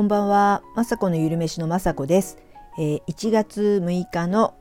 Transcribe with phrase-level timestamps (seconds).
[0.00, 2.38] こんばんは、まさこのゆるめしのまさこです、
[2.78, 4.54] えー、1月6日の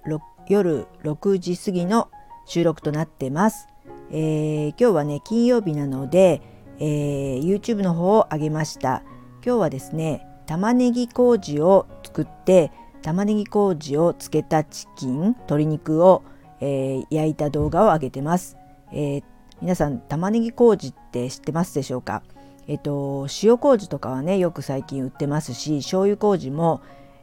[0.50, 2.10] 夜6時過ぎの
[2.46, 3.70] 収録となってます、
[4.12, 6.42] えー、今日はね金曜日なので、
[6.80, 9.02] えー、YouTube の方を上げました。
[9.42, 16.22] 今日はですね玉ねぎ麹を作って玉ねぎ麹をつけたチキン鶏肉を、
[16.60, 18.58] え焼いた動画を上げてます、
[18.92, 19.22] え
[19.62, 22.24] 皆さん玉ねぎ麹って知ってますでしょうか？
[22.70, 26.82] えっと、塩麹とかはねよく最近売ってますし醤油麹も、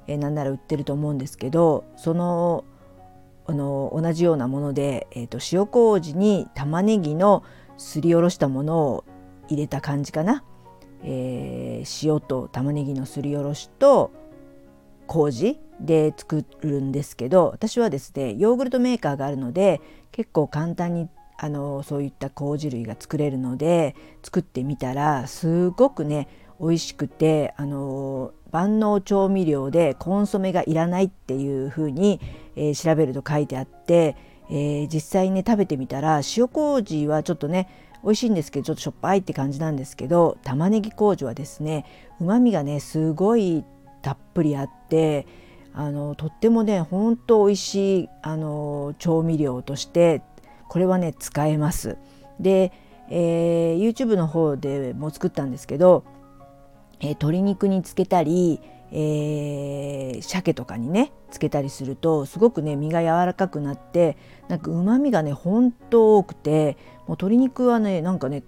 [0.09, 2.65] えー、なんなら売ってると思うんですけどその
[3.47, 7.45] あの同じようなもので、えーと、塩麹に玉ねぎの
[7.79, 9.05] すりおろしたものを
[9.49, 10.43] 入れた感じかな、
[11.05, 14.11] えー、塩と玉ねぎのすりおろしと
[15.07, 21.09] 麹で作るんですけど私はですねヨーグルトメーカーがあるので結構簡単に
[21.39, 26.29] あのそういった麹類が作れるので作ってみたらすごくね
[26.61, 32.21] 美味しくてあの万能調味料でコンソメがいらないっていう風に、
[32.55, 34.17] えー、調べると書いてあって、
[34.49, 37.69] えー、実際ね食べてみたら塩麹はちょっとね
[38.03, 41.85] 美味しいんですけどちょっとしょっぱいって感じなんですけど玉ねぎ麹はですね
[42.21, 43.65] うまみがねすごい
[44.03, 45.27] たっぷりあって
[45.75, 50.23] あのとってもねほんと美味しいあの調味料として
[50.69, 51.97] これはね使えます。
[52.41, 52.73] で、
[53.09, 56.05] えー、YouTube の方でも作ったんですけど、
[57.01, 58.61] えー、鶏肉につけたり、
[58.93, 64.17] えー、鮭とかにねつけたりするとすごくね身が柔らかくなって
[64.49, 68.45] なんかうまみがねほんと多くてもう鶏肉はねなんかね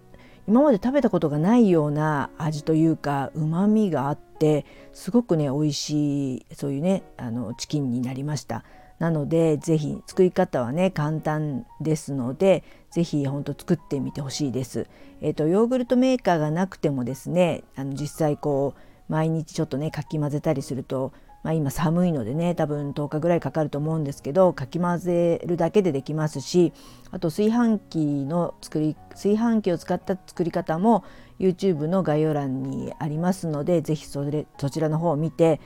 [0.47, 8.65] 今まで食べたことがないような味というかうまみがあってすごくね美味しいそういうねあのチキンになりました。
[8.99, 14.89] なので是非作り方はね簡単ですので是非ほんと作ってみてほしいです。
[15.21, 26.73] えーと、ヨーグルトメーカーがなくてもですねあの実際こう毎日ちょっとねかき混ぜたりすると、まあ、今寒いのでね多分10日ぐらいかかると思うんですけどかき混ぜるだけでできますし
[27.11, 31.05] あと炊飯器の作り炊飯器を使った作り方も
[31.41, 35.61] YouTube の概要欄にありますので是非それそちらの方を見て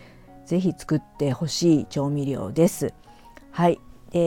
[0.47, 2.95] 是非作ってほしい調味料です。
[3.53, 3.79] はい、
[4.13, 4.19] え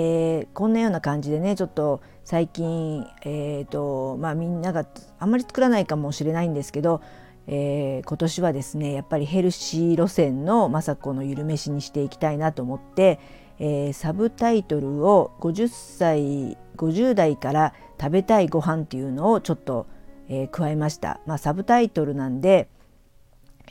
[0.46, 4.86] ー、こんなような感じでねちょっと最近、えーとまあ、みんなが
[5.18, 7.02] あんまり作らないかもしれないんですけど、
[7.48, 13.20] えー、今年はですねやっぱりヘルシー路線の政子のゆるめしにしていきたいなと思って、
[13.58, 19.88] えー、サブタイトルを50歳50代から食べたいご飯っていうのをちょっと、
[20.30, 21.20] えー、加えました。
[21.26, 22.70] まあ、サブタイトルなんで、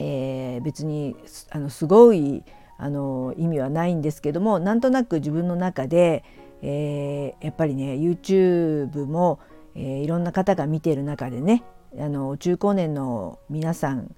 [0.00, 1.14] え、別に
[1.50, 2.42] あのすごい
[2.78, 6.24] あの意味はないんですけどもなんとなく自分の中で、
[6.62, 9.38] えー、やっぱりね YouTube も、
[9.74, 11.64] えー、いろんな方が見てる中でね
[11.98, 14.14] あの中高年の皆さん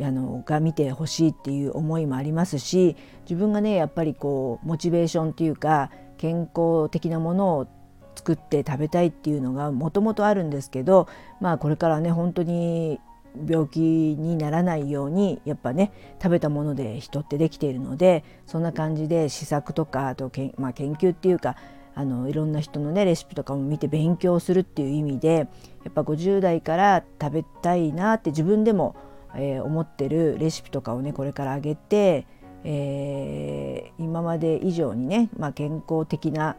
[0.00, 7.66] あのが見てほしいっていう思いもありますし自分がねやっぱりこうモチベーションっていうか健康的なものを
[8.14, 11.08] 作って食べたいっていうのがもともとあるんですけど
[11.40, 13.00] まあこれからね本当に
[13.48, 21.56] 病気にならないようにやっぱね食べたもので人ってできているのでそんな感じで試作とかあとけん、まあ、研究っていうか
[21.94, 25.48] あのいろんな人のねレシピとかも見て勉強するっていう意味で
[25.84, 28.96] やっぱ50代から食べたいなって自分でも、
[29.34, 32.26] えー、思ってるレシピとかをねこれからあげて、
[32.64, 36.56] えー、今まで以上にね、まあ、健康的な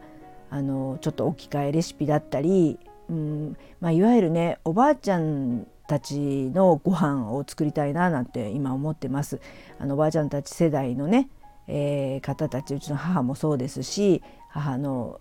[0.50, 2.78] あのちょっと置き換えレシピだったり、
[3.08, 9.40] うんまあ、いわゆるねおばあちゃんたちのご飯を作りたいななんて今思ってます。
[9.78, 11.28] あのおばあちゃんたち世代のね、
[11.68, 15.20] えー、方たちうちの母もそうですし母の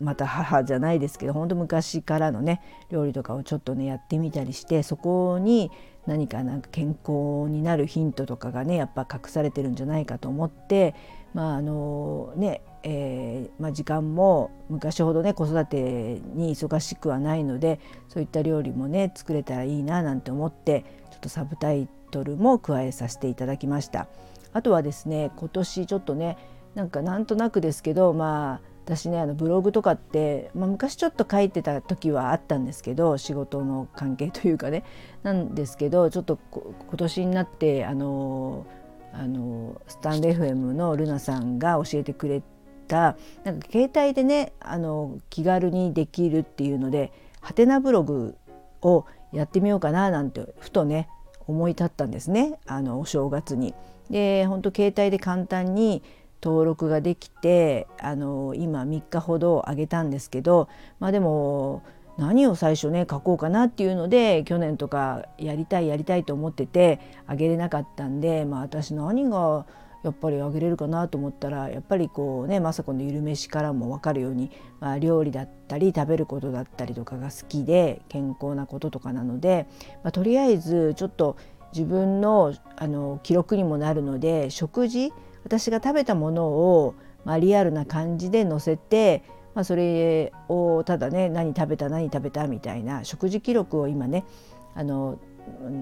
[0.00, 5.70] また母じゃないですけど本当昔からのね料理とかをちょっとねやってみたりしてそこに
[6.06, 10.94] 何かなんか健康になるヒントとかがねやっぱ隠されてるんじゃないかと思って
[11.34, 24.06] まああのねえー、まあ、時間も昔ほどね子育てに忙しくはないのでそういった料理もね作れたらいいななんて思ってちょっとサブタイトルも加えさせていただきました。
[24.52, 26.38] あとはですね今年ちょっとね
[26.76, 34.84] なんかなんとなくですけどまあ私ねあのブログとかって、まあ、昔ちょっと書いてた時はあったんですけど仕事の関係というかね
[35.24, 38.64] なんですけどちょっと今年になってあの
[39.12, 42.55] あのスタンド FM のルナさんが教えてくれて
[42.86, 48.36] たなんか携帯でねあの気軽にできるっていうのでハテナブログ
[48.82, 51.08] をやってみようかななんてふとね
[51.46, 53.74] 思い立ったんですねあのお正月に。
[54.10, 56.02] で本当携帯で簡単に
[56.42, 60.68] 登録ができてあの今3日ほど上げたんですけど
[61.00, 61.82] まあでも
[62.18, 69.66] 何を最初ね書こうかなっていうので去年とかやりたいやりたいと思っててあげれなかったんで、まあ、私何が
[70.02, 74.50] やっぱりあげれるかなと思ったらやっぱりこうね雅子のゆるめしからも分かるように、
[74.80, 79.66] まあ、料理だったり食べることだったりとかが好きで健康なこととかなので、
[80.04, 81.36] まあ、とりあえずちょっと
[81.72, 85.12] 自分のあの記録にもなるので食事
[85.44, 86.94] 私が食べたものを、
[87.24, 89.22] まあ、リアルな感じで載せて
[89.56, 94.26] まあ、それをただね何食べた何食べたみたいな食事記録を今ね
[94.74, 95.18] あの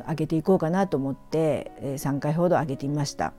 [0.08, 3.34] 上げていこうかなと思って3回ほど上げてみました。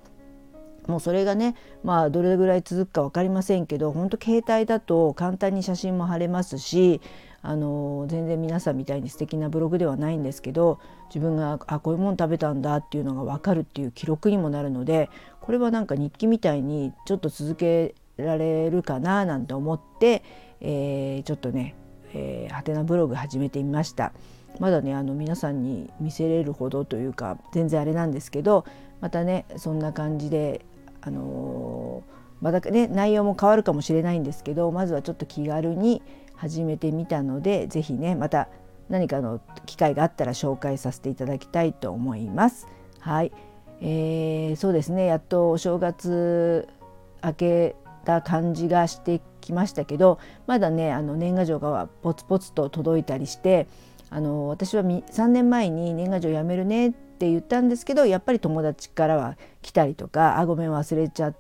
[0.88, 7.02] もうそれがねまあどれぐらい続くか分かりませんけど本当携帯だと簡単に写真も貼れますし
[7.42, 10.80] あの全然皆さんみたいに素敵なブログではないんですけど
[11.10, 15.10] 自分があこういうもの食べたんだっていうのが分かるっていう記録にもなるので
[15.42, 20.24] これはなんか日記みたいにちょっと続けられるかななんて思って、
[20.60, 21.76] えー、ちょっとね、
[22.14, 24.12] えー、はてなブログ始めてみました。
[24.60, 28.66] まだねあの皆さんに見せれるほどというか全然あれなんですけど
[29.02, 30.66] またねそんな感じで
[31.06, 32.04] あの、
[32.42, 36.02] またね内容も変わるかもしれないんですけどまずはちょっと気軽に
[36.36, 38.50] 始めてみたので是非ねまた
[38.90, 42.68] 何かの機会があったら紹介させていただきたいと思います。
[43.00, 43.32] はい、
[43.82, 46.68] えー、そうですねやっとお正月
[47.24, 53.68] 明けた感じがしてきましたけどまだねあの年賀状がポツポツと届いたりして
[54.10, 61.36] あの私は3年前に年賀状やめるねってって言ったんですけどやっぱり友達からは来たりとか「あごめん忘れちゃっ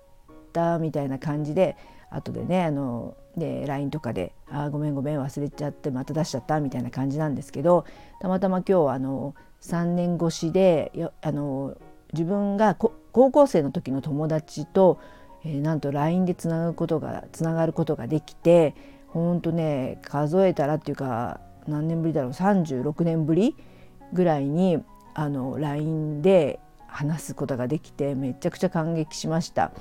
[0.53, 1.75] た」みたいな感じで
[2.09, 7.85] 後でねあので LINE とかで「あごめんごめん忘れちゃってまた出しちゃった」みたいな感じなんですけど
[8.21, 10.91] たまたま今日あの3年越しで
[11.21, 11.75] あの
[12.13, 12.93] 自分が高
[13.31, 14.99] 校生の時の友達と
[15.45, 18.73] えー、なんと LINE でつなぐことがつながることができて
[19.07, 23.55] ほんとね数えたらっていうか何年ぶりだろう36年ぶり
[24.11, 24.83] ぐらいに
[25.15, 29.71] あの LINE で話すことができてめちゃくちゃ感激しました。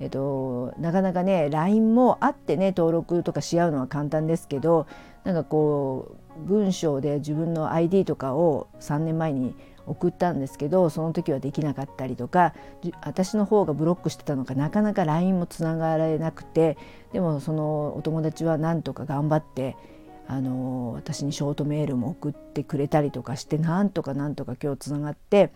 [0.00, 4.86] えっと、なかなかね LINE もあってね登録とかし合うのは簡単ですけど
[5.24, 9.56] なんかこう文章で自分の ID とかを3年前に
[9.86, 12.54] 送ったんですけどその時はできなかったりとか
[13.04, 16.76] 私の方がブロックしてたのかなかなか LINE もつながれなくて
[17.12, 19.76] でもそのお友達はなんとか頑張って
[20.30, 25.50] あの私にショートメールも送ってくれたりとかしてなんとかなんとか今日つながって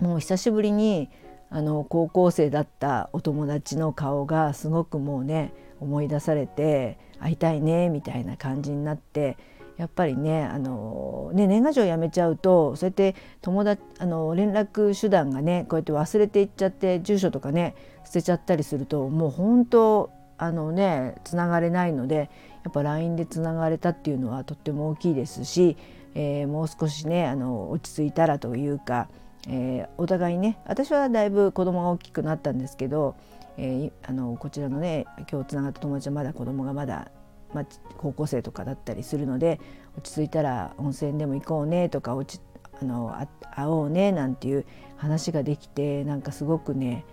[0.00, 1.08] もう久しぶりに
[1.50, 9.36] あの高校生だったお友達の顔がすごくもうね思い出されて会いたいねみたいな感じになって
[9.76, 22.30] やっぱりねあのね年賀状やめちゃうとそうやって友達あの連絡手段がねこうやって忘れていっちゃって住所とかね捨てちゃったりするともう本当あのねつながれないので
[22.64, 25.76] やっぱ LINE でつながれたっていうのはとっても大きいですし、
[26.14, 29.08] えー、もう少しねあの落ち着いたらというか、
[29.48, 33.16] えー、お互いね私はだいぶ子供が大きくなったんですけど、
[33.56, 37.10] えー、あのこちらのね今日つながった友達はまだ子供がまだ
[37.52, 37.66] まあ、
[37.98, 39.60] 高校生とかだったりするので
[39.98, 42.40] 落ち着いたら温泉でも行こうねとか落ち
[42.80, 43.12] あの
[43.50, 44.64] 会おうねなんていう
[44.96, 47.04] 話ができてなんかすごくね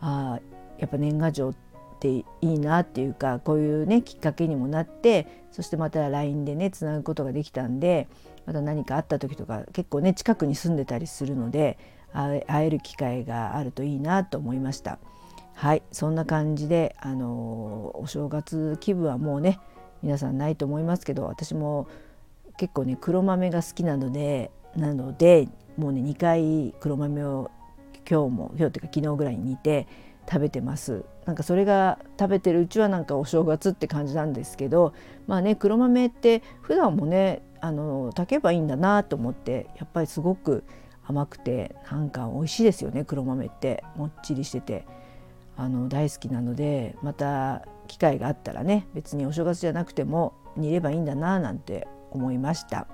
[0.00, 0.40] あ
[0.78, 1.67] やっぱ年賀状って
[2.06, 8.06] いいなっていうかこういうねきっかけにもなってそしてまた LINE でねつなぐことができたんで
[8.46, 11.78] また何かあった時とか結構ね近くに住んでたりするので
[12.12, 14.98] 会える機会があるといいなと思いました。
[15.54, 19.58] はいそんな感じであのお正月気分はもうね
[20.04, 21.88] 皆さんないと思いますけど私も
[22.56, 27.50] 結構ね黒豆が好きなのでなのでもうね2回黒豆を
[28.08, 29.88] 今日も今日っていうか昨日ぐらいに煮て
[30.30, 34.94] 食べてますなんかそれが食べてるうちはなんかお正月って感じなんですけど
[35.26, 40.64] まあね黒豆って普段もねあの炊けばいいんだなと思ってやっぱりすごく
[41.06, 43.84] 甘くてなんか美味しいですよね黒豆って。
[43.96, 44.86] もっちりしてて。
[45.60, 52.86] あの大好きなのでまた機会があったらね別にお正月じゃなくても煮ればいいんだななんて思いました。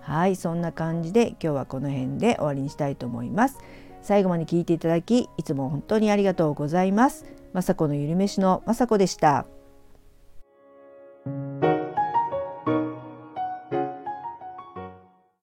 [0.00, 3.58] はいそんな感じで今日はこの辺で終わりにしたいと思います。
[4.02, 7.41] 最後まで聞いていただきいつも本当にありがとうございます。
[7.54, 9.46] 雅子のゆるめしの雅子でした。